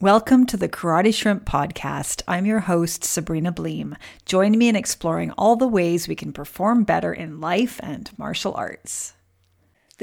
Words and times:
Welcome 0.00 0.44
to 0.46 0.56
the 0.56 0.68
Karate 0.68 1.14
Shrimp 1.14 1.44
Podcast. 1.44 2.22
I'm 2.26 2.46
your 2.46 2.60
host, 2.60 3.04
Sabrina 3.04 3.52
Bleem. 3.52 3.96
Join 4.26 4.58
me 4.58 4.68
in 4.68 4.74
exploring 4.74 5.30
all 5.38 5.54
the 5.54 5.68
ways 5.68 6.08
we 6.08 6.16
can 6.16 6.32
perform 6.32 6.82
better 6.82 7.12
in 7.12 7.40
life 7.40 7.78
and 7.80 8.10
martial 8.18 8.52
arts. 8.54 9.13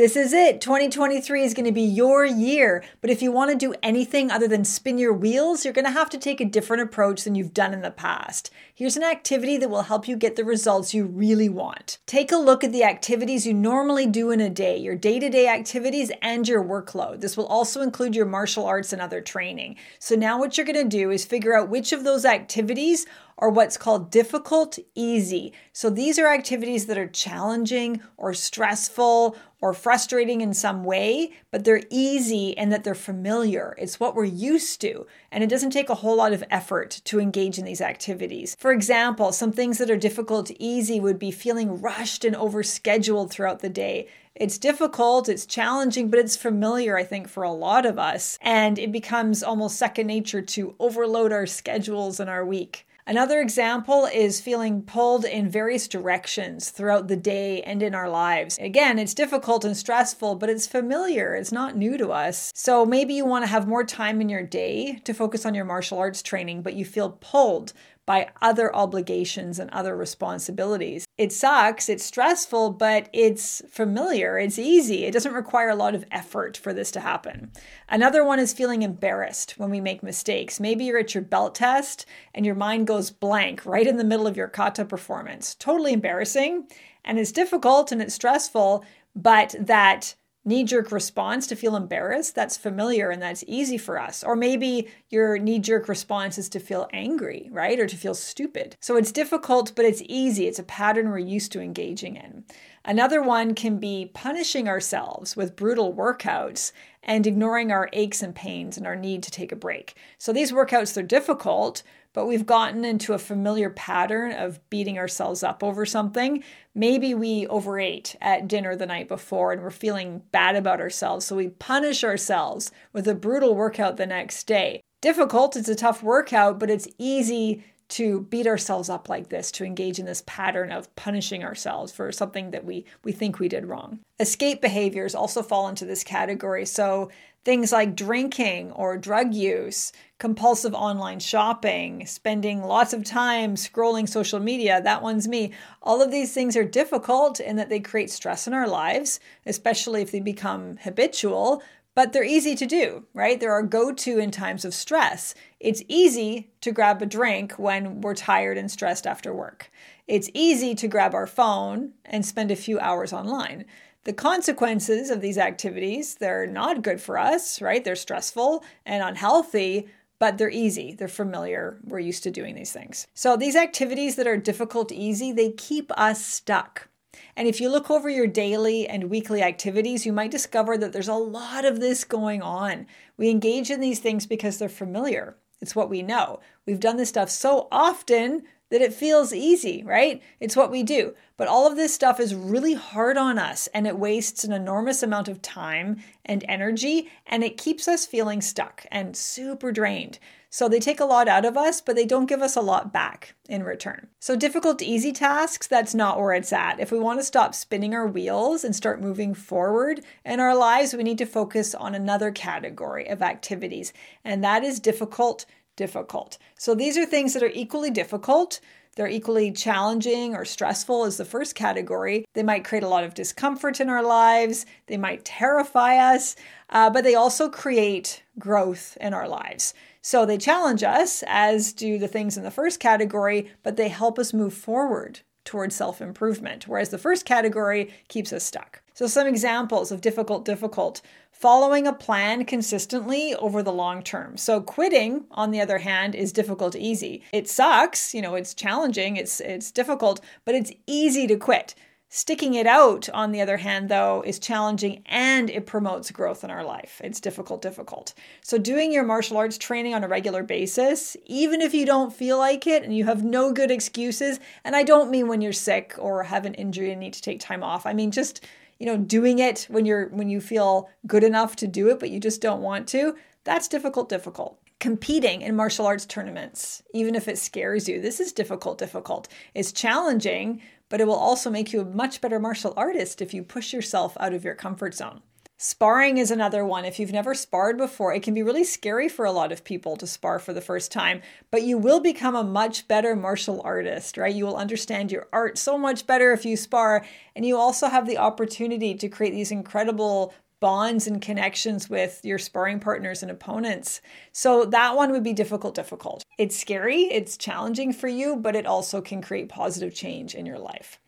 This 0.01 0.15
is 0.15 0.33
it. 0.33 0.61
2023 0.61 1.43
is 1.43 1.53
going 1.53 1.67
to 1.67 1.71
be 1.71 1.83
your 1.83 2.25
year. 2.25 2.83
But 3.01 3.11
if 3.11 3.21
you 3.21 3.31
want 3.31 3.51
to 3.51 3.55
do 3.55 3.75
anything 3.83 4.31
other 4.31 4.47
than 4.47 4.65
spin 4.65 4.97
your 4.97 5.13
wheels, 5.13 5.63
you're 5.63 5.75
going 5.75 5.85
to 5.85 5.91
have 5.91 6.09
to 6.09 6.17
take 6.17 6.41
a 6.41 6.45
different 6.45 6.81
approach 6.81 7.23
than 7.23 7.35
you've 7.35 7.53
done 7.53 7.71
in 7.71 7.83
the 7.83 7.91
past. 7.91 8.49
Here's 8.73 8.97
an 8.97 9.03
activity 9.03 9.57
that 9.57 9.69
will 9.69 9.83
help 9.83 10.07
you 10.07 10.15
get 10.15 10.37
the 10.37 10.43
results 10.43 10.95
you 10.95 11.05
really 11.05 11.49
want. 11.49 11.99
Take 12.07 12.31
a 12.31 12.37
look 12.37 12.63
at 12.63 12.71
the 12.71 12.83
activities 12.83 13.45
you 13.45 13.53
normally 13.53 14.07
do 14.07 14.31
in 14.31 14.39
a 14.39 14.49
day, 14.49 14.75
your 14.75 14.95
day 14.95 15.19
to 15.19 15.29
day 15.29 15.47
activities 15.47 16.11
and 16.23 16.47
your 16.47 16.63
workload. 16.63 17.21
This 17.21 17.37
will 17.37 17.45
also 17.45 17.81
include 17.81 18.15
your 18.15 18.25
martial 18.25 18.65
arts 18.65 18.91
and 18.93 19.03
other 19.03 19.21
training. 19.21 19.75
So 19.99 20.15
now 20.15 20.39
what 20.39 20.57
you're 20.57 20.65
going 20.65 20.81
to 20.81 20.97
do 20.97 21.11
is 21.11 21.25
figure 21.25 21.55
out 21.55 21.69
which 21.69 21.93
of 21.93 22.03
those 22.03 22.25
activities 22.25 23.05
are 23.37 23.49
what's 23.49 23.77
called 23.77 24.11
difficult 24.11 24.77
easy. 24.95 25.53
So 25.73 25.89
these 25.89 26.19
are 26.19 26.27
activities 26.27 26.85
that 26.85 26.97
are 26.97 27.07
challenging 27.07 28.01
or 28.17 28.33
stressful 28.33 29.35
or 29.61 29.73
frustrating 29.73 30.41
in 30.41 30.53
some 30.53 30.83
way, 30.83 31.31
but 31.51 31.63
they're 31.63 31.83
easy 31.89 32.57
and 32.57 32.71
that 32.71 32.83
they're 32.83 32.95
familiar. 32.95 33.75
It's 33.77 33.99
what 33.99 34.15
we're 34.15 34.25
used 34.25 34.81
to, 34.81 35.05
and 35.31 35.43
it 35.43 35.49
doesn't 35.49 35.69
take 35.69 35.89
a 35.89 35.95
whole 35.95 36.17
lot 36.17 36.33
of 36.33 36.43
effort 36.49 37.01
to 37.05 37.19
engage 37.19 37.59
in 37.59 37.65
these 37.65 37.81
activities. 37.81 38.55
For 38.59 38.71
example, 38.71 39.31
some 39.31 39.51
things 39.51 39.77
that 39.77 39.91
are 39.91 39.97
difficult 39.97 40.51
easy 40.57 40.99
would 40.99 41.19
be 41.19 41.31
feeling 41.31 41.79
rushed 41.79 42.25
and 42.25 42.35
overscheduled 42.35 43.29
throughout 43.29 43.59
the 43.59 43.69
day. 43.69 44.07
It's 44.33 44.57
difficult, 44.57 45.29
it's 45.29 45.45
challenging, 45.45 46.09
but 46.09 46.19
it's 46.19 46.35
familiar, 46.35 46.97
I 46.97 47.03
think, 47.03 47.27
for 47.27 47.43
a 47.43 47.51
lot 47.51 47.85
of 47.85 47.99
us. 47.99 48.39
And 48.41 48.79
it 48.79 48.91
becomes 48.91 49.43
almost 49.43 49.77
second 49.77 50.07
nature 50.07 50.41
to 50.41 50.73
overload 50.79 51.31
our 51.31 51.45
schedules 51.45 52.19
and 52.19 52.29
our 52.29 52.45
week. 52.45 52.87
Another 53.07 53.41
example 53.41 54.05
is 54.05 54.39
feeling 54.39 54.83
pulled 54.83 55.25
in 55.25 55.49
various 55.49 55.87
directions 55.87 56.69
throughout 56.69 57.07
the 57.07 57.15
day 57.15 57.61
and 57.63 57.81
in 57.81 57.95
our 57.95 58.09
lives. 58.09 58.57
Again, 58.59 58.99
it's 58.99 59.15
difficult 59.15 59.65
and 59.65 59.75
stressful, 59.75 60.35
but 60.35 60.49
it's 60.49 60.67
familiar. 60.67 61.33
It's 61.33 61.51
not 61.51 61.75
new 61.75 61.97
to 61.97 62.09
us. 62.09 62.51
So 62.53 62.85
maybe 62.85 63.15
you 63.15 63.25
want 63.25 63.43
to 63.43 63.49
have 63.49 63.67
more 63.67 63.83
time 63.83 64.21
in 64.21 64.29
your 64.29 64.43
day 64.43 65.01
to 65.03 65.13
focus 65.13 65.45
on 65.45 65.55
your 65.55 65.65
martial 65.65 65.97
arts 65.97 66.21
training, 66.21 66.61
but 66.61 66.75
you 66.75 66.85
feel 66.85 67.17
pulled 67.21 67.73
by 68.05 68.29
other 68.41 68.75
obligations 68.75 69.59
and 69.59 69.69
other 69.69 69.95
responsibilities. 69.95 71.05
It 71.17 71.31
sucks, 71.31 71.87
it's 71.87 72.03
stressful, 72.03 72.71
but 72.71 73.09
it's 73.13 73.61
familiar, 73.69 74.37
it's 74.37 74.57
easy. 74.57 75.05
It 75.05 75.11
doesn't 75.11 75.33
require 75.33 75.69
a 75.69 75.75
lot 75.75 75.95
of 75.95 76.05
effort 76.11 76.57
for 76.57 76.73
this 76.73 76.91
to 76.91 76.99
happen. 76.99 77.51
Another 77.87 78.25
one 78.25 78.39
is 78.39 78.53
feeling 78.53 78.81
embarrassed 78.81 79.57
when 79.57 79.69
we 79.69 79.79
make 79.79 80.03
mistakes. 80.03 80.59
Maybe 80.59 80.85
you're 80.85 80.99
at 80.99 81.13
your 81.13 81.23
belt 81.23 81.55
test 81.55 82.05
and 82.33 82.45
your 82.45 82.55
mind 82.55 82.87
goes 82.87 83.11
blank 83.11 83.65
right 83.65 83.87
in 83.87 83.97
the 83.97 84.03
middle 84.03 84.27
of 84.27 84.37
your 84.37 84.47
kata 84.47 84.85
performance. 84.85 85.55
Totally 85.55 85.93
embarrassing 85.93 86.67
and 87.05 87.19
it's 87.19 87.31
difficult 87.31 87.91
and 87.91 88.01
it's 88.01 88.15
stressful, 88.15 88.83
but 89.15 89.55
that 89.59 90.15
knee 90.43 90.63
jerk 90.63 90.91
response 90.91 91.47
to 91.47 91.55
feel 91.55 91.75
embarrassed, 91.75 92.33
that's 92.35 92.57
familiar 92.57 93.09
and 93.09 93.21
that's 93.21 93.43
easy 93.47 93.77
for 93.77 93.99
us. 93.99 94.23
Or 94.23 94.35
maybe 94.35 94.87
your 95.09 95.37
knee 95.37 95.59
jerk 95.59 95.87
response 95.87 96.37
is 96.37 96.49
to 96.49 96.59
feel 96.59 96.89
angry, 96.91 97.49
right? 97.51 97.79
Or 97.79 97.87
to 97.87 97.97
feel 97.97 98.15
stupid. 98.15 98.75
So 98.79 98.95
it's 98.95 99.11
difficult, 99.11 99.73
but 99.75 99.85
it's 99.85 100.01
easy. 100.05 100.47
It's 100.47 100.59
a 100.59 100.63
pattern 100.63 101.09
we're 101.09 101.19
used 101.19 101.51
to 101.51 101.61
engaging 101.61 102.15
in. 102.15 102.43
Another 102.83 103.21
one 103.21 103.53
can 103.53 103.77
be 103.77 104.09
punishing 104.11 104.67
ourselves 104.67 105.35
with 105.35 105.55
brutal 105.55 105.93
workouts 105.93 106.71
and 107.03 107.25
ignoring 107.25 107.71
our 107.71 107.89
aches 107.93 108.21
and 108.21 108.35
pains 108.35 108.77
and 108.77 108.85
our 108.85 108.95
need 108.95 109.23
to 109.23 109.31
take 109.31 109.51
a 109.51 109.55
break. 109.55 109.95
So 110.17 110.31
these 110.31 110.51
workouts, 110.51 110.93
they're 110.93 111.03
difficult, 111.03 111.83
but 112.13 112.25
we've 112.25 112.45
gotten 112.45 112.83
into 112.83 113.13
a 113.13 113.19
familiar 113.19 113.69
pattern 113.69 114.31
of 114.33 114.59
beating 114.69 114.97
ourselves 114.97 115.43
up 115.43 115.63
over 115.63 115.85
something. 115.85 116.43
Maybe 116.75 117.13
we 117.13 117.47
overate 117.47 118.15
at 118.21 118.47
dinner 118.47 118.75
the 118.75 118.85
night 118.85 119.07
before 119.07 119.51
and 119.51 119.61
we're 119.61 119.71
feeling 119.71 120.21
bad 120.31 120.55
about 120.55 120.81
ourselves. 120.81 121.25
So 121.25 121.35
we 121.35 121.49
punish 121.49 122.03
ourselves 122.03 122.71
with 122.93 123.07
a 123.07 123.15
brutal 123.15 123.55
workout 123.55 123.97
the 123.97 124.05
next 124.05 124.45
day. 124.45 124.81
Difficult, 125.01 125.55
it's 125.55 125.69
a 125.69 125.75
tough 125.75 126.03
workout, 126.03 126.59
but 126.59 126.69
it's 126.69 126.87
easy 126.99 127.63
to 127.91 128.21
beat 128.21 128.47
ourselves 128.47 128.89
up 128.89 129.09
like 129.09 129.27
this, 129.29 129.51
to 129.51 129.65
engage 129.65 129.99
in 129.99 130.05
this 130.05 130.23
pattern 130.25 130.71
of 130.71 130.93
punishing 130.95 131.43
ourselves 131.43 131.91
for 131.91 132.11
something 132.11 132.51
that 132.51 132.63
we, 132.63 132.85
we 133.03 133.11
think 133.11 133.37
we 133.37 133.49
did 133.49 133.65
wrong. 133.65 133.99
Escape 134.19 134.61
behaviors 134.61 135.13
also 135.13 135.43
fall 135.43 135.67
into 135.67 135.85
this 135.85 136.03
category. 136.03 136.65
So 136.65 137.09
things 137.43 137.71
like 137.71 137.95
drinking 137.95 138.71
or 138.71 138.95
drug 138.97 139.33
use, 139.33 139.91
compulsive 140.19 140.73
online 140.73 141.19
shopping, 141.19 142.05
spending 142.05 142.63
lots 142.63 142.93
of 142.93 143.03
time 143.03 143.55
scrolling 143.55 144.07
social 144.07 144.39
media, 144.39 144.81
that 144.81 145.01
one's 145.01 145.27
me. 145.27 145.51
All 145.81 146.01
of 146.01 146.11
these 146.11 146.33
things 146.33 146.55
are 146.55 146.63
difficult 146.63 147.39
in 147.41 147.57
that 147.57 147.69
they 147.69 147.79
create 147.79 148.09
stress 148.09 148.47
in 148.47 148.53
our 148.53 148.67
lives, 148.67 149.19
especially 149.45 150.01
if 150.01 150.11
they 150.11 150.19
become 150.21 150.77
habitual, 150.77 151.61
but 151.93 152.13
they're 152.13 152.23
easy 152.23 152.55
to 152.55 152.65
do, 152.65 153.05
right? 153.13 153.39
They're 153.39 153.51
our 153.51 153.63
go 153.63 153.91
to 153.91 154.19
in 154.19 154.31
times 154.31 154.65
of 154.65 154.73
stress. 154.73 155.35
It's 155.59 155.83
easy 155.87 156.51
to 156.61 156.71
grab 156.71 157.01
a 157.01 157.05
drink 157.05 157.53
when 157.53 158.01
we're 158.01 158.15
tired 158.15 158.57
and 158.57 158.71
stressed 158.71 159.05
after 159.05 159.33
work. 159.33 159.69
It's 160.07 160.29
easy 160.33 160.73
to 160.75 160.87
grab 160.87 161.13
our 161.13 161.27
phone 161.27 161.93
and 162.05 162.25
spend 162.25 162.51
a 162.51 162.55
few 162.55 162.79
hours 162.79 163.13
online. 163.13 163.65
The 164.03 164.13
consequences 164.13 165.09
of 165.09 165.21
these 165.21 165.37
activities, 165.37 166.15
they're 166.15 166.47
not 166.47 166.81
good 166.81 166.99
for 166.99 167.17
us, 167.17 167.61
right? 167.61 167.83
They're 167.83 167.95
stressful 167.95 168.63
and 168.85 169.03
unhealthy, 169.03 169.87
but 170.17 170.37
they're 170.37 170.49
easy. 170.49 170.93
They're 170.93 171.07
familiar. 171.07 171.79
We're 171.83 171.99
used 171.99 172.23
to 172.23 172.31
doing 172.31 172.55
these 172.55 172.71
things. 172.71 173.07
So 173.13 173.35
these 173.35 173.55
activities 173.55 174.15
that 174.15 174.27
are 174.27 174.37
difficult, 174.37 174.91
easy, 174.91 175.31
they 175.31 175.51
keep 175.51 175.91
us 175.97 176.25
stuck. 176.25 176.87
And 177.35 177.47
if 177.47 177.59
you 177.59 177.69
look 177.69 177.91
over 177.91 178.09
your 178.09 178.27
daily 178.27 178.87
and 178.87 179.09
weekly 179.09 179.41
activities, 179.41 180.05
you 180.05 180.13
might 180.13 180.31
discover 180.31 180.77
that 180.77 180.93
there's 180.93 181.07
a 181.07 181.13
lot 181.13 181.65
of 181.65 181.79
this 181.79 182.03
going 182.03 182.41
on. 182.41 182.87
We 183.17 183.29
engage 183.29 183.69
in 183.69 183.79
these 183.79 183.99
things 183.99 184.25
because 184.25 184.57
they're 184.57 184.69
familiar. 184.69 185.35
It's 185.61 185.75
what 185.75 185.89
we 185.89 186.01
know. 186.01 186.39
We've 186.65 186.79
done 186.79 186.97
this 186.97 187.09
stuff 187.09 187.29
so 187.29 187.67
often 187.71 188.43
that 188.71 188.81
it 188.81 188.93
feels 188.93 189.33
easy, 189.33 189.83
right? 189.83 190.21
It's 190.39 190.55
what 190.55 190.71
we 190.71 190.81
do. 190.81 191.13
But 191.37 191.47
all 191.47 191.67
of 191.67 191.75
this 191.75 191.93
stuff 191.93 192.19
is 192.19 192.33
really 192.33 192.73
hard 192.73 193.17
on 193.17 193.37
us 193.37 193.67
and 193.73 193.85
it 193.85 193.99
wastes 193.99 194.43
an 194.43 194.53
enormous 194.53 195.03
amount 195.03 195.27
of 195.27 195.41
time 195.41 196.01
and 196.25 196.43
energy 196.47 197.09
and 197.27 197.43
it 197.43 197.57
keeps 197.57 197.87
us 197.87 198.05
feeling 198.05 198.41
stuck 198.41 198.85
and 198.89 199.15
super 199.15 199.71
drained. 199.71 200.19
So 200.53 200.67
they 200.67 200.81
take 200.81 200.99
a 200.99 201.05
lot 201.05 201.29
out 201.29 201.45
of 201.45 201.55
us, 201.55 201.79
but 201.79 201.95
they 201.95 202.05
don't 202.05 202.27
give 202.27 202.41
us 202.41 202.57
a 202.57 202.61
lot 202.61 202.91
back 202.91 203.35
in 203.47 203.63
return. 203.63 204.09
So 204.19 204.35
difficult, 204.35 204.81
easy 204.81 205.13
tasks, 205.13 205.65
that's 205.65 205.95
not 205.95 206.19
where 206.19 206.33
it's 206.33 206.51
at. 206.51 206.79
If 206.79 206.91
we 206.91 206.99
want 206.99 207.19
to 207.21 207.25
stop 207.25 207.55
spinning 207.55 207.95
our 207.95 208.05
wheels 208.05 208.65
and 208.65 208.75
start 208.75 208.99
moving 208.99 209.33
forward 209.33 210.01
in 210.25 210.41
our 210.41 210.53
lives, 210.53 210.93
we 210.93 211.03
need 211.03 211.17
to 211.19 211.25
focus 211.25 211.73
on 211.73 211.95
another 211.95 212.31
category 212.31 213.07
of 213.07 213.21
activities, 213.21 213.93
and 214.25 214.43
that 214.43 214.63
is 214.63 214.79
difficult 214.79 215.45
difficult. 215.77 216.37
So 216.57 216.75
these 216.75 216.97
are 216.97 217.05
things 217.05 217.33
that 217.33 217.43
are 217.43 217.51
equally 217.53 217.89
difficult. 217.89 218.59
They're 218.95 219.07
equally 219.07 219.51
challenging 219.51 220.35
or 220.35 220.43
stressful 220.43 221.05
as 221.05 221.17
the 221.17 221.25
first 221.25 221.55
category. 221.55 222.25
They 222.33 222.43
might 222.43 222.65
create 222.65 222.83
a 222.83 222.89
lot 222.89 223.05
of 223.05 223.13
discomfort 223.13 223.79
in 223.79 223.89
our 223.89 224.03
lives. 224.03 224.65
They 224.87 224.97
might 224.97 225.23
terrify 225.23 225.95
us, 225.95 226.35
uh, 226.69 226.89
but 226.89 227.03
they 227.03 227.15
also 227.15 227.49
create 227.49 228.21
growth 228.37 228.97
in 228.99 229.13
our 229.13 229.29
lives. 229.29 229.73
So 230.01 230.25
they 230.25 230.37
challenge 230.37 230.83
us, 230.83 231.23
as 231.27 231.73
do 231.73 231.97
the 231.99 232.07
things 232.07 232.37
in 232.37 232.43
the 232.43 232.51
first 232.51 232.79
category, 232.79 233.51
but 233.63 233.77
they 233.77 233.89
help 233.89 234.17
us 234.17 234.33
move 234.33 234.53
forward 234.53 235.21
towards 235.45 235.75
self 235.75 236.01
improvement, 236.01 236.67
whereas 236.67 236.89
the 236.89 236.97
first 236.97 237.25
category 237.25 237.93
keeps 238.07 238.33
us 238.33 238.43
stuck. 238.43 238.81
So, 238.93 239.07
some 239.07 239.27
examples 239.27 239.91
of 239.91 240.01
difficult, 240.01 240.45
difficult 240.45 241.01
following 241.41 241.87
a 241.87 241.93
plan 241.93 242.45
consistently 242.45 243.33
over 243.35 243.63
the 243.63 243.73
long 243.73 244.03
term. 244.03 244.37
So 244.37 244.61
quitting, 244.61 245.25
on 245.31 245.49
the 245.49 245.59
other 245.59 245.79
hand, 245.79 246.13
is 246.13 246.31
difficult 246.31 246.75
easy. 246.75 247.23
It 247.33 247.49
sucks, 247.49 248.13
you 248.13 248.21
know, 248.21 248.35
it's 248.35 248.53
challenging, 248.53 249.17
it's 249.17 249.39
it's 249.39 249.71
difficult, 249.71 250.21
but 250.45 250.53
it's 250.53 250.71
easy 250.85 251.25
to 251.25 251.35
quit. 251.35 251.73
Sticking 252.13 252.55
it 252.55 252.67
out, 252.67 253.07
on 253.13 253.31
the 253.31 253.39
other 253.39 253.55
hand, 253.55 253.87
though, 253.87 254.21
is 254.25 254.37
challenging 254.37 255.01
and 255.05 255.49
it 255.49 255.65
promotes 255.65 256.11
growth 256.11 256.43
in 256.43 256.51
our 256.51 256.65
life. 256.65 256.99
It's 257.01 257.21
difficult, 257.21 257.61
difficult. 257.61 258.13
So, 258.41 258.57
doing 258.57 258.91
your 258.91 259.05
martial 259.05 259.37
arts 259.37 259.57
training 259.57 259.93
on 259.93 260.03
a 260.03 260.09
regular 260.09 260.43
basis, 260.43 261.15
even 261.25 261.61
if 261.61 261.73
you 261.73 261.85
don't 261.85 262.13
feel 262.13 262.37
like 262.37 262.67
it 262.67 262.83
and 262.83 262.93
you 262.93 263.05
have 263.05 263.23
no 263.23 263.53
good 263.53 263.71
excuses, 263.71 264.41
and 264.65 264.75
I 264.75 264.83
don't 264.83 265.09
mean 265.09 265.29
when 265.29 265.39
you're 265.39 265.53
sick 265.53 265.95
or 265.97 266.23
have 266.23 266.45
an 266.45 266.53
injury 266.55 266.91
and 266.91 266.99
need 266.99 267.13
to 267.13 267.21
take 267.21 267.39
time 267.39 267.63
off, 267.63 267.85
I 267.85 267.93
mean 267.93 268.11
just 268.11 268.45
you 268.77 268.87
know, 268.87 268.97
doing 268.97 269.39
it 269.39 269.67
when 269.69 269.85
you're 269.85 270.09
when 270.09 270.29
you 270.29 270.41
feel 270.41 270.89
good 271.07 271.23
enough 271.23 271.55
to 271.55 271.67
do 271.67 271.87
it 271.89 271.99
but 271.99 272.09
you 272.09 272.19
just 272.19 272.41
don't 272.41 272.61
want 272.61 272.89
to, 272.89 273.15
that's 273.45 273.69
difficult 273.69 274.09
difficult. 274.09 274.59
Competing 274.81 275.43
in 275.43 275.55
martial 275.55 275.85
arts 275.85 276.05
tournaments, 276.05 276.83
even 276.93 277.15
if 277.15 277.29
it 277.29 277.37
scares 277.37 277.87
you, 277.87 278.01
this 278.01 278.19
is 278.19 278.33
difficult 278.33 278.79
difficult. 278.79 279.29
It's 279.53 279.71
challenging, 279.71 280.61
but 280.91 281.01
it 281.01 281.07
will 281.07 281.15
also 281.15 281.49
make 281.49 281.73
you 281.73 281.81
a 281.81 281.85
much 281.85 282.21
better 282.21 282.39
martial 282.39 282.73
artist 282.75 283.21
if 283.21 283.33
you 283.33 283.41
push 283.41 283.73
yourself 283.73 284.15
out 284.19 284.33
of 284.33 284.43
your 284.43 284.53
comfort 284.53 284.93
zone. 284.93 285.21
Sparring 285.57 286.17
is 286.17 286.31
another 286.31 286.65
one. 286.65 286.85
If 286.85 286.99
you've 286.99 287.13
never 287.13 287.33
sparred 287.33 287.77
before, 287.77 288.13
it 288.13 288.23
can 288.23 288.33
be 288.33 288.43
really 288.43 288.63
scary 288.63 289.07
for 289.07 289.25
a 289.25 289.31
lot 289.31 289.51
of 289.51 289.63
people 289.63 289.95
to 289.97 290.07
spar 290.07 290.37
for 290.37 290.53
the 290.53 290.59
first 290.59 290.91
time, 290.91 291.21
but 291.49 291.61
you 291.61 291.77
will 291.77 291.99
become 291.99 292.35
a 292.35 292.43
much 292.43 292.87
better 292.87 293.15
martial 293.15 293.61
artist, 293.63 294.17
right? 294.17 294.35
You 294.35 294.45
will 294.45 294.57
understand 294.57 295.11
your 295.11 295.27
art 295.31 295.57
so 295.57 295.77
much 295.77 296.07
better 296.07 296.33
if 296.33 296.45
you 296.45 296.57
spar, 296.57 297.05
and 297.35 297.45
you 297.45 297.57
also 297.57 297.87
have 297.87 298.07
the 298.07 298.17
opportunity 298.17 298.95
to 298.95 299.07
create 299.07 299.31
these 299.31 299.51
incredible 299.51 300.33
bonds 300.61 301.07
and 301.07 301.21
connections 301.21 301.89
with 301.89 302.21
your 302.23 302.39
sparring 302.39 302.79
partners 302.79 303.21
and 303.23 303.31
opponents. 303.31 304.01
So 304.31 304.65
that 304.65 304.95
one 304.95 305.11
would 305.11 305.23
be 305.23 305.33
difficult, 305.33 305.75
difficult. 305.75 306.23
It's 306.37 306.57
scary, 306.57 307.03
it's 307.03 307.35
challenging 307.37 307.91
for 307.93 308.07
you, 308.07 308.37
but 308.37 308.55
it 308.55 308.65
also 308.65 309.01
can 309.01 309.21
create 309.21 309.49
positive 309.49 309.93
change 309.93 310.35
in 310.35 310.45
your 310.45 310.59
life. 310.59 310.99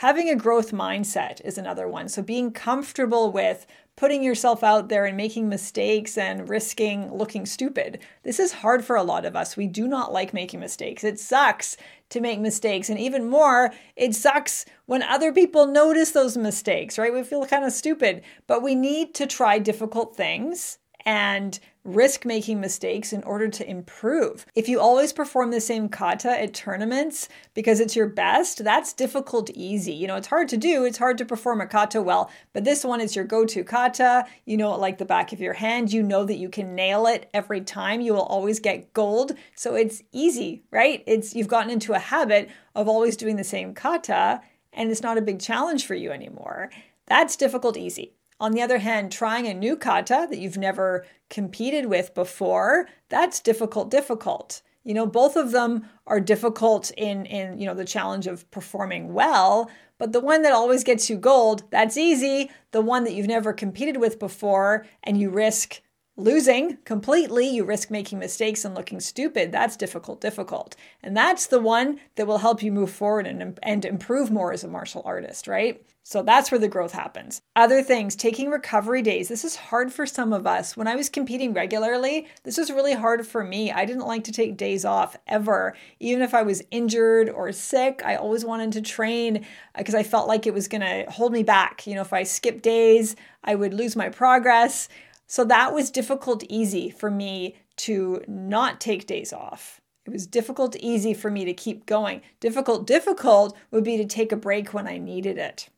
Having 0.00 0.28
a 0.28 0.36
growth 0.36 0.72
mindset 0.72 1.40
is 1.42 1.56
another 1.56 1.88
one. 1.88 2.10
So 2.10 2.20
being 2.22 2.52
comfortable 2.52 3.32
with 3.32 3.66
putting 3.96 4.22
yourself 4.22 4.62
out 4.62 4.90
there 4.90 5.06
and 5.06 5.16
making 5.16 5.48
mistakes 5.48 6.18
and 6.18 6.50
risking 6.50 7.10
looking 7.10 7.46
stupid. 7.46 8.00
This 8.22 8.38
is 8.38 8.52
hard 8.52 8.84
for 8.84 8.96
a 8.96 9.02
lot 9.02 9.24
of 9.24 9.34
us. 9.34 9.56
We 9.56 9.66
do 9.66 9.88
not 9.88 10.12
like 10.12 10.34
making 10.34 10.60
mistakes. 10.60 11.02
It 11.02 11.18
sucks 11.18 11.78
to 12.10 12.20
make 12.20 12.38
mistakes. 12.38 12.90
And 12.90 12.98
even 12.98 13.30
more, 13.30 13.72
it 13.96 14.14
sucks 14.14 14.66
when 14.84 15.02
other 15.02 15.32
people 15.32 15.66
notice 15.66 16.10
those 16.10 16.36
mistakes, 16.36 16.98
right? 16.98 17.14
We 17.14 17.22
feel 17.22 17.46
kind 17.46 17.64
of 17.64 17.72
stupid, 17.72 18.22
but 18.46 18.62
we 18.62 18.74
need 18.74 19.14
to 19.14 19.26
try 19.26 19.58
difficult 19.58 20.14
things 20.14 20.76
and 21.06 21.58
risk 21.84 22.24
making 22.24 22.60
mistakes 22.60 23.12
in 23.12 23.22
order 23.22 23.48
to 23.48 23.70
improve. 23.70 24.44
If 24.56 24.68
you 24.68 24.80
always 24.80 25.12
perform 25.12 25.52
the 25.52 25.60
same 25.60 25.88
kata 25.88 26.28
at 26.28 26.52
tournaments 26.52 27.28
because 27.54 27.78
it's 27.78 27.94
your 27.94 28.08
best, 28.08 28.64
that's 28.64 28.92
difficult 28.92 29.48
easy. 29.50 29.92
You 29.92 30.08
know, 30.08 30.16
it's 30.16 30.26
hard 30.26 30.48
to 30.48 30.56
do, 30.56 30.84
it's 30.84 30.98
hard 30.98 31.16
to 31.18 31.24
perform 31.24 31.60
a 31.60 31.66
kata 31.66 32.02
well, 32.02 32.28
but 32.52 32.64
this 32.64 32.84
one 32.84 33.00
is 33.00 33.14
your 33.14 33.24
go 33.24 33.46
to 33.46 33.62
kata. 33.62 34.26
You 34.44 34.56
know 34.56 34.74
it 34.74 34.80
like 34.80 34.98
the 34.98 35.04
back 35.04 35.32
of 35.32 35.40
your 35.40 35.52
hand. 35.52 35.92
You 35.92 36.02
know 36.02 36.24
that 36.24 36.38
you 36.38 36.48
can 36.48 36.74
nail 36.74 37.06
it 37.06 37.30
every 37.32 37.60
time. 37.60 38.00
You 38.00 38.12
will 38.14 38.22
always 38.22 38.58
get 38.58 38.92
gold. 38.92 39.32
So 39.54 39.76
it's 39.76 40.02
easy, 40.10 40.64
right? 40.72 41.04
It's 41.06 41.36
you've 41.36 41.46
gotten 41.46 41.70
into 41.70 41.92
a 41.92 42.00
habit 42.00 42.50
of 42.74 42.88
always 42.88 43.16
doing 43.16 43.36
the 43.36 43.44
same 43.44 43.74
kata 43.74 44.40
and 44.72 44.90
it's 44.90 45.02
not 45.02 45.18
a 45.18 45.22
big 45.22 45.40
challenge 45.40 45.86
for 45.86 45.94
you 45.94 46.10
anymore. 46.10 46.70
That's 47.06 47.36
difficult 47.36 47.76
easy. 47.76 48.12
On 48.38 48.52
the 48.52 48.62
other 48.62 48.78
hand, 48.78 49.10
trying 49.10 49.46
a 49.46 49.54
new 49.54 49.76
kata 49.76 50.26
that 50.28 50.38
you've 50.38 50.58
never 50.58 51.04
competed 51.30 51.86
with 51.86 52.14
before, 52.14 52.88
that's 53.08 53.40
difficult, 53.40 53.90
difficult. 53.90 54.62
You 54.84 54.94
know, 54.94 55.06
both 55.06 55.36
of 55.36 55.50
them 55.52 55.88
are 56.06 56.20
difficult 56.20 56.90
in 56.92 57.26
in, 57.26 57.58
you 57.58 57.66
know, 57.66 57.74
the 57.74 57.84
challenge 57.84 58.26
of 58.26 58.48
performing 58.50 59.14
well, 59.14 59.70
but 59.98 60.12
the 60.12 60.20
one 60.20 60.42
that 60.42 60.52
always 60.52 60.84
gets 60.84 61.08
you 61.08 61.16
gold, 61.16 61.64
that's 61.70 61.96
easy. 61.96 62.50
The 62.72 62.82
one 62.82 63.04
that 63.04 63.14
you've 63.14 63.26
never 63.26 63.52
competed 63.52 63.96
with 63.96 64.18
before 64.18 64.86
and 65.02 65.18
you 65.18 65.30
risk 65.30 65.80
losing 66.16 66.78
completely, 66.84 67.46
you 67.46 67.64
risk 67.64 67.90
making 67.90 68.18
mistakes 68.18 68.64
and 68.64 68.74
looking 68.74 69.00
stupid. 69.00 69.52
That's 69.52 69.76
difficult, 69.76 70.20
difficult. 70.20 70.74
And 71.02 71.16
that's 71.16 71.46
the 71.46 71.60
one 71.60 72.00
that 72.16 72.26
will 72.26 72.38
help 72.38 72.62
you 72.62 72.72
move 72.72 72.90
forward 72.90 73.26
and, 73.26 73.58
and 73.62 73.84
improve 73.84 74.30
more 74.30 74.52
as 74.52 74.64
a 74.64 74.68
martial 74.68 75.02
artist, 75.04 75.46
right? 75.46 75.82
So 76.08 76.22
that's 76.22 76.52
where 76.52 76.60
the 76.60 76.68
growth 76.68 76.92
happens. 76.92 77.42
Other 77.56 77.82
things, 77.82 78.14
taking 78.14 78.48
recovery 78.48 79.02
days. 79.02 79.26
This 79.26 79.44
is 79.44 79.56
hard 79.56 79.92
for 79.92 80.06
some 80.06 80.32
of 80.32 80.46
us. 80.46 80.76
When 80.76 80.86
I 80.86 80.94
was 80.94 81.08
competing 81.08 81.52
regularly, 81.52 82.28
this 82.44 82.58
was 82.58 82.70
really 82.70 82.92
hard 82.92 83.26
for 83.26 83.42
me. 83.42 83.72
I 83.72 83.84
didn't 83.84 84.06
like 84.06 84.22
to 84.24 84.32
take 84.32 84.56
days 84.56 84.84
off 84.84 85.16
ever. 85.26 85.74
Even 85.98 86.22
if 86.22 86.32
I 86.32 86.42
was 86.42 86.62
injured 86.70 87.28
or 87.28 87.50
sick, 87.50 88.02
I 88.04 88.14
always 88.14 88.44
wanted 88.44 88.70
to 88.74 88.82
train 88.82 89.44
because 89.76 89.96
uh, 89.96 89.98
I 89.98 90.04
felt 90.04 90.28
like 90.28 90.46
it 90.46 90.54
was 90.54 90.68
going 90.68 90.82
to 90.82 91.10
hold 91.10 91.32
me 91.32 91.42
back. 91.42 91.88
You 91.88 91.96
know, 91.96 92.02
if 92.02 92.12
I 92.12 92.22
skipped 92.22 92.62
days, 92.62 93.16
I 93.42 93.56
would 93.56 93.74
lose 93.74 93.96
my 93.96 94.08
progress. 94.08 94.88
So 95.26 95.44
that 95.44 95.74
was 95.74 95.90
difficult, 95.90 96.44
easy 96.44 96.90
for 96.90 97.10
me 97.10 97.56
to 97.76 98.22
not 98.28 98.80
take 98.80 99.06
days 99.06 99.32
off. 99.32 99.80
It 100.06 100.12
was 100.12 100.26
difficult, 100.26 100.76
easy 100.76 101.14
for 101.14 101.30
me 101.30 101.44
to 101.44 101.52
keep 101.52 101.84
going. 101.84 102.22
Difficult, 102.38 102.86
difficult 102.86 103.56
would 103.72 103.82
be 103.82 103.96
to 103.96 104.04
take 104.04 104.30
a 104.30 104.36
break 104.36 104.72
when 104.72 104.86
I 104.86 104.98
needed 104.98 105.36
it. 105.36 105.68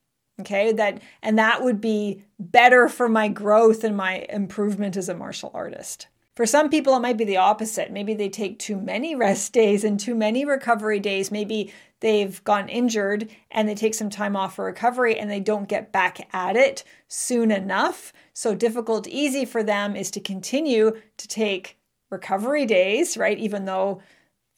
Okay, 0.41 0.71
that 0.73 1.03
and 1.23 1.39
that 1.39 1.65
would 1.65 1.81
be 1.81 2.23
better 2.39 2.89
for 2.89 3.09
my 3.09 3.27
growth 3.27 3.83
and 3.83 3.97
my 3.97 4.27
improvement 4.29 4.97
as 4.97 5.09
a 5.09 5.15
martial 5.15 5.51
artist. 5.53 6.07
For 6.37 6.47
some 6.47 6.71
people, 6.71 6.95
it 6.95 7.01
might 7.01 7.17
be 7.17 7.25
the 7.25 7.39
opposite. 7.39 7.91
Maybe 7.91 8.15
they 8.15 8.29
take 8.29 8.61
too 8.61 8.77
many 8.77 9.17
rest 9.17 9.53
days 9.55 9.83
and 9.83 9.99
too 9.99 10.15
many 10.15 10.45
recovery 10.45 11.01
days. 11.01 11.33
Maybe 11.33 11.73
they've 12.01 12.43
gotten 12.45 12.69
injured 12.69 13.31
and 13.51 13.69
they 13.69 13.75
take 13.75 13.95
some 13.95 14.11
time 14.11 14.37
off 14.37 14.57
for 14.57 14.65
recovery 14.65 15.19
and 15.19 15.31
they 15.31 15.41
don't 15.41 15.69
get 15.69 15.93
back 15.93 16.29
at 16.33 16.57
it 16.57 16.85
soon 17.09 17.51
enough. 17.51 18.13
So, 18.33 18.55
difficult, 18.55 19.09
easy 19.09 19.45
for 19.45 19.63
them 19.63 19.97
is 19.97 20.11
to 20.13 20.21
continue 20.21 21.01
to 21.17 21.29
take 21.29 21.79
recovery 22.11 22.67
days, 22.67 23.17
right? 23.17 23.39
Even 23.39 23.65
though 23.65 24.01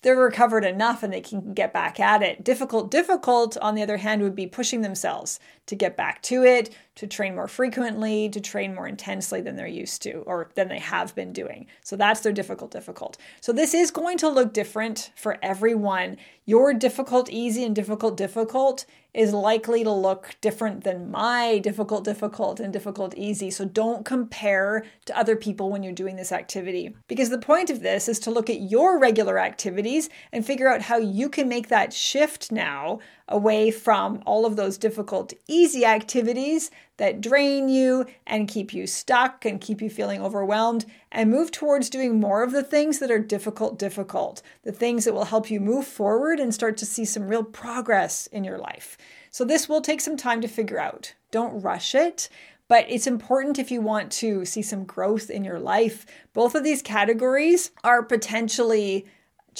they're 0.02 0.16
recovered 0.16 0.64
enough 0.64 1.02
and 1.02 1.12
they 1.12 1.20
can 1.20 1.52
get 1.52 1.72
back 1.72 2.00
at 2.00 2.22
it. 2.22 2.42
Difficult, 2.42 2.90
difficult, 2.90 3.56
on 3.58 3.74
the 3.74 3.82
other 3.82 3.98
hand, 3.98 4.22
would 4.22 4.34
be 4.34 4.46
pushing 4.46 4.80
themselves 4.80 5.38
to 5.70 5.76
get 5.76 5.96
back 5.96 6.20
to 6.20 6.42
it, 6.44 6.74
to 6.96 7.06
train 7.06 7.34
more 7.34 7.48
frequently, 7.48 8.28
to 8.28 8.40
train 8.40 8.74
more 8.74 8.86
intensely 8.86 9.40
than 9.40 9.56
they're 9.56 9.66
used 9.66 10.02
to 10.02 10.18
or 10.26 10.50
than 10.56 10.68
they 10.68 10.80
have 10.80 11.14
been 11.14 11.32
doing. 11.32 11.66
So 11.82 11.96
that's 11.96 12.20
their 12.20 12.32
difficult, 12.32 12.72
difficult. 12.72 13.16
So 13.40 13.52
this 13.52 13.72
is 13.72 13.90
going 13.90 14.18
to 14.18 14.28
look 14.28 14.52
different 14.52 15.12
for 15.16 15.38
everyone. 15.42 16.18
Your 16.44 16.74
difficult, 16.74 17.30
easy, 17.30 17.64
and 17.64 17.74
difficult, 17.74 18.16
difficult 18.16 18.84
is 19.12 19.32
likely 19.32 19.82
to 19.82 19.90
look 19.90 20.36
different 20.40 20.84
than 20.84 21.10
my 21.10 21.58
difficult, 21.58 22.04
difficult, 22.04 22.60
and 22.60 22.72
difficult, 22.72 23.14
easy. 23.16 23.50
So 23.50 23.64
don't 23.64 24.04
compare 24.04 24.84
to 25.06 25.18
other 25.18 25.36
people 25.36 25.70
when 25.70 25.82
you're 25.82 25.92
doing 25.92 26.16
this 26.16 26.32
activity. 26.32 26.94
Because 27.08 27.30
the 27.30 27.38
point 27.38 27.70
of 27.70 27.80
this 27.80 28.08
is 28.08 28.18
to 28.20 28.30
look 28.30 28.48
at 28.50 28.60
your 28.60 28.98
regular 28.98 29.38
activities 29.38 30.10
and 30.32 30.46
figure 30.46 30.68
out 30.68 30.82
how 30.82 30.98
you 30.98 31.28
can 31.28 31.48
make 31.48 31.68
that 31.68 31.92
shift 31.92 32.52
now 32.52 33.00
away 33.28 33.70
from 33.70 34.22
all 34.26 34.44
of 34.44 34.56
those 34.56 34.76
difficult, 34.76 35.32
easy 35.60 35.84
activities 35.84 36.70
that 36.96 37.20
drain 37.20 37.68
you 37.68 38.06
and 38.26 38.48
keep 38.48 38.72
you 38.72 38.86
stuck 38.86 39.44
and 39.44 39.60
keep 39.60 39.82
you 39.82 39.90
feeling 39.90 40.22
overwhelmed, 40.22 40.86
and 41.12 41.30
move 41.30 41.50
towards 41.50 41.90
doing 41.90 42.18
more 42.18 42.42
of 42.42 42.52
the 42.52 42.62
things 42.62 42.98
that 42.98 43.10
are 43.10 43.18
difficult, 43.18 43.78
difficult, 43.78 44.42
the 44.64 44.72
things 44.72 45.04
that 45.04 45.14
will 45.14 45.24
help 45.24 45.50
you 45.50 45.60
move 45.60 45.86
forward 45.86 46.40
and 46.40 46.54
start 46.54 46.76
to 46.76 46.86
see 46.86 47.04
some 47.04 47.28
real 47.28 47.44
progress 47.44 48.26
in 48.28 48.44
your 48.44 48.58
life. 48.58 48.96
So, 49.30 49.44
this 49.44 49.68
will 49.68 49.80
take 49.80 50.00
some 50.00 50.16
time 50.16 50.40
to 50.40 50.48
figure 50.48 50.78
out. 50.78 51.14
Don't 51.30 51.62
rush 51.62 51.94
it. 51.94 52.28
But 52.68 52.86
it's 52.88 53.08
important 53.08 53.58
if 53.58 53.72
you 53.72 53.80
want 53.80 54.12
to 54.12 54.44
see 54.44 54.62
some 54.62 54.84
growth 54.84 55.28
in 55.28 55.42
your 55.42 55.58
life. 55.58 56.06
Both 56.32 56.54
of 56.54 56.62
these 56.62 56.82
categories 56.82 57.72
are 57.82 58.00
potentially 58.00 59.06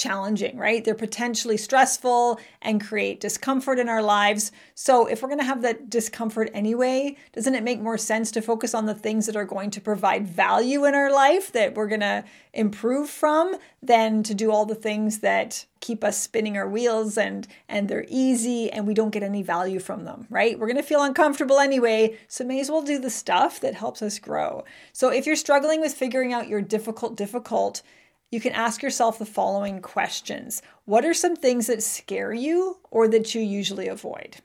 challenging, 0.00 0.56
right? 0.56 0.82
They're 0.82 0.94
potentially 0.94 1.58
stressful 1.58 2.40
and 2.62 2.80
create 2.80 3.20
discomfort 3.20 3.78
in 3.78 3.88
our 3.88 4.02
lives. 4.02 4.50
So, 4.74 5.06
if 5.06 5.22
we're 5.22 5.28
going 5.28 5.40
to 5.40 5.44
have 5.44 5.62
that 5.62 5.90
discomfort 5.90 6.50
anyway, 6.54 7.16
doesn't 7.32 7.54
it 7.54 7.62
make 7.62 7.80
more 7.80 7.98
sense 7.98 8.30
to 8.32 8.40
focus 8.40 8.74
on 8.74 8.86
the 8.86 8.94
things 8.94 9.26
that 9.26 9.36
are 9.36 9.44
going 9.44 9.70
to 9.72 9.80
provide 9.80 10.26
value 10.26 10.86
in 10.86 10.94
our 10.94 11.12
life 11.12 11.52
that 11.52 11.74
we're 11.74 11.86
going 11.86 12.00
to 12.00 12.24
improve 12.54 13.10
from 13.10 13.56
than 13.82 14.22
to 14.22 14.34
do 14.34 14.50
all 14.50 14.64
the 14.64 14.74
things 14.74 15.20
that 15.20 15.66
keep 15.80 16.02
us 16.02 16.20
spinning 16.20 16.56
our 16.56 16.68
wheels 16.68 17.16
and 17.16 17.46
and 17.68 17.88
they're 17.88 18.06
easy 18.08 18.70
and 18.70 18.86
we 18.86 18.94
don't 18.94 19.10
get 19.10 19.22
any 19.22 19.42
value 19.42 19.78
from 19.78 20.04
them, 20.04 20.26
right? 20.30 20.58
We're 20.58 20.66
going 20.66 20.76
to 20.76 20.82
feel 20.82 21.02
uncomfortable 21.02 21.58
anyway, 21.58 22.18
so 22.26 22.44
may 22.44 22.60
as 22.60 22.70
well 22.70 22.82
do 22.82 22.98
the 22.98 23.10
stuff 23.10 23.60
that 23.60 23.74
helps 23.74 24.00
us 24.00 24.18
grow. 24.18 24.64
So, 24.92 25.10
if 25.10 25.26
you're 25.26 25.36
struggling 25.36 25.80
with 25.80 25.92
figuring 25.92 26.32
out 26.32 26.48
your 26.48 26.62
difficult 26.62 27.16
difficult 27.16 27.82
you 28.30 28.40
can 28.40 28.52
ask 28.52 28.82
yourself 28.82 29.18
the 29.18 29.26
following 29.26 29.80
questions 29.80 30.62
What 30.84 31.04
are 31.04 31.14
some 31.14 31.36
things 31.36 31.66
that 31.66 31.82
scare 31.82 32.32
you 32.32 32.78
or 32.90 33.08
that 33.08 33.34
you 33.34 33.42
usually 33.42 33.88
avoid? 33.88 34.36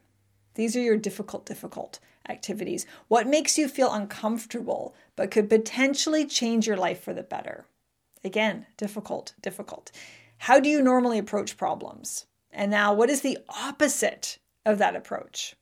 These 0.56 0.76
are 0.76 0.82
your 0.82 0.98
difficult, 0.98 1.46
difficult 1.46 2.00
activities. 2.28 2.86
What 3.08 3.28
makes 3.28 3.58
you 3.58 3.68
feel 3.68 3.94
uncomfortable 3.94 4.96
but 5.16 5.32
could 5.32 5.50
potentially 5.50 6.26
change 6.26 6.66
your 6.66 6.78
life 6.78 7.04
for 7.04 7.14
the 7.14 7.24
better? 7.24 7.66
Again, 8.24 8.66
difficult, 8.78 9.34
difficult. 9.42 9.92
How 10.40 10.60
do 10.60 10.68
you 10.68 10.82
normally 10.82 11.20
approach 11.20 11.58
problems? 11.58 12.26
And 12.52 12.72
now, 12.72 12.94
what 12.94 13.10
is 13.10 13.22
the 13.22 13.38
opposite 13.50 14.40
of 14.66 14.80
that 14.80 14.96
approach? 14.96 15.56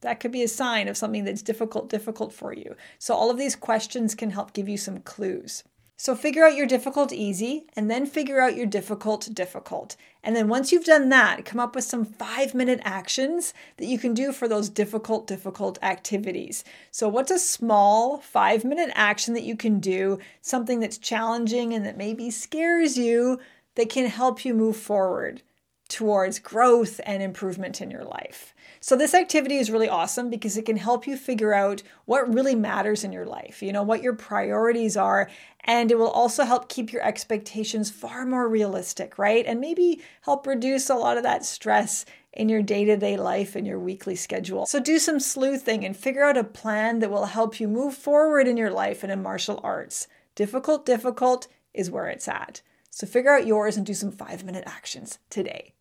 That 0.00 0.18
could 0.18 0.32
be 0.32 0.42
a 0.42 0.48
sign 0.48 0.88
of 0.88 0.96
something 0.96 1.24
that's 1.24 1.42
difficult, 1.42 1.90
difficult 1.90 2.32
for 2.32 2.52
you. 2.52 2.74
So, 2.98 3.14
all 3.14 3.30
of 3.30 3.38
these 3.38 3.54
questions 3.54 4.14
can 4.14 4.30
help 4.30 4.54
give 4.54 4.68
you 4.68 4.78
some 4.78 5.00
clues. 5.00 5.62
So 6.02 6.14
figure 6.14 6.46
out 6.46 6.56
your 6.56 6.66
difficult 6.66 7.12
easy 7.12 7.66
and 7.76 7.90
then 7.90 8.06
figure 8.06 8.40
out 8.40 8.56
your 8.56 8.64
difficult 8.64 9.28
difficult. 9.34 9.96
And 10.24 10.34
then 10.34 10.48
once 10.48 10.72
you've 10.72 10.86
done 10.86 11.10
that, 11.10 11.44
come 11.44 11.60
up 11.60 11.74
with 11.74 11.84
some 11.84 12.06
five 12.06 12.54
minute 12.54 12.80
actions 12.84 13.52
that 13.76 13.84
you 13.84 13.98
can 13.98 14.14
do 14.14 14.32
for 14.32 14.48
those 14.48 14.70
difficult, 14.70 15.26
difficult 15.26 15.78
activities. 15.82 16.64
So, 16.90 17.06
what's 17.06 17.30
a 17.30 17.38
small 17.38 18.16
five 18.16 18.64
minute 18.64 18.90
action 18.94 19.34
that 19.34 19.42
you 19.42 19.56
can 19.58 19.78
do, 19.78 20.18
something 20.40 20.80
that's 20.80 20.96
challenging 20.96 21.74
and 21.74 21.84
that 21.84 21.98
maybe 21.98 22.30
scares 22.30 22.96
you, 22.96 23.38
that 23.74 23.90
can 23.90 24.06
help 24.06 24.42
you 24.42 24.54
move 24.54 24.78
forward 24.78 25.42
towards 25.90 26.38
growth 26.38 27.00
and 27.04 27.22
improvement 27.22 27.80
in 27.80 27.90
your 27.90 28.04
life? 28.04 28.54
So, 28.82 28.96
this 28.96 29.12
activity 29.12 29.56
is 29.56 29.70
really 29.70 29.90
awesome 29.90 30.30
because 30.30 30.56
it 30.56 30.64
can 30.64 30.78
help 30.78 31.06
you 31.06 31.14
figure 31.14 31.52
out 31.52 31.82
what 32.06 32.32
really 32.32 32.54
matters 32.54 33.04
in 33.04 33.12
your 33.12 33.26
life, 33.26 33.62
you 33.62 33.72
know, 33.72 33.82
what 33.82 34.02
your 34.02 34.14
priorities 34.14 34.96
are. 34.96 35.28
And 35.64 35.90
it 35.90 35.98
will 35.98 36.08
also 36.08 36.44
help 36.44 36.70
keep 36.70 36.90
your 36.90 37.02
expectations 37.02 37.90
far 37.90 38.24
more 38.24 38.48
realistic, 38.48 39.18
right? 39.18 39.44
And 39.44 39.60
maybe 39.60 40.00
help 40.22 40.46
reduce 40.46 40.88
a 40.88 40.94
lot 40.94 41.18
of 41.18 41.24
that 41.24 41.44
stress 41.44 42.06
in 42.32 42.48
your 42.48 42.62
day 42.62 42.86
to 42.86 42.96
day 42.96 43.18
life 43.18 43.54
and 43.54 43.66
your 43.66 43.78
weekly 43.78 44.16
schedule. 44.16 44.64
So, 44.64 44.80
do 44.80 44.98
some 44.98 45.20
sleuthing 45.20 45.84
and 45.84 45.94
figure 45.94 46.24
out 46.24 46.38
a 46.38 46.44
plan 46.44 47.00
that 47.00 47.10
will 47.10 47.26
help 47.26 47.60
you 47.60 47.68
move 47.68 47.94
forward 47.94 48.48
in 48.48 48.56
your 48.56 48.70
life 48.70 49.02
and 49.02 49.12
in 49.12 49.22
martial 49.22 49.60
arts. 49.62 50.08
Difficult, 50.34 50.86
difficult 50.86 51.48
is 51.74 51.90
where 51.90 52.08
it's 52.08 52.28
at. 52.28 52.62
So, 52.88 53.06
figure 53.06 53.34
out 53.34 53.46
yours 53.46 53.76
and 53.76 53.84
do 53.84 53.92
some 53.94 54.10
five 54.10 54.42
minute 54.42 54.64
actions 54.66 55.18
today. 55.28 55.74